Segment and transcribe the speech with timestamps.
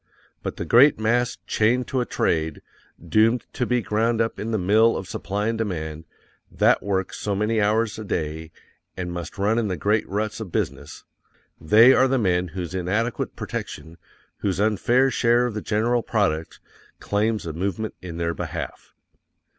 [0.43, 2.63] _BUT THE GREAT MASS, CHAINED TO A TRADE,
[3.07, 6.05] DOOMED TO BE GROUND UP IN THE MILL OF SUPPLY AND DEMAND,
[6.51, 8.51] THAT WORK SO MANY HOURS A DAY,
[8.97, 11.03] AND MUST RUN IN THE GREAT RUTS OF BUSINESS,
[11.59, 13.99] they are the men whose inadequate protection,
[14.37, 16.59] whose unfair share of the general product,
[16.99, 18.93] claims a movement in their behalf_.